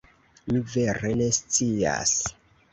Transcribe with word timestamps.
Mi 0.53 0.61
vere 0.77 1.13
ne 1.21 1.29
scias. 1.41 2.19